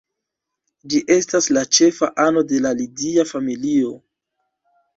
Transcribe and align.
Ĝi 0.93 1.01
estas 1.15 1.49
la 1.59 1.63
ĉefa 1.79 2.09
ano 2.25 2.45
de 2.55 2.63
la 2.69 2.73
Lidia 2.81 3.29
familio. 3.35 3.95